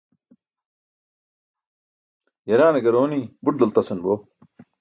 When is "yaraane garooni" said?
2.49-3.19